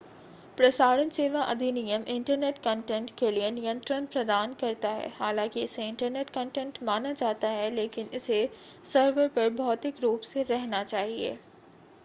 [0.57, 6.81] प्रसारण सेवा अधिनियम इंटरनेट कंटेंट के लिए नियंत्रण प्रदान करता है हालांकि इसे इंटरनेट कंटेंट
[6.83, 8.39] माना जाता है लेकिन इसे
[8.85, 11.37] सर्वर पर भौतिक रूप से रहना चाहिए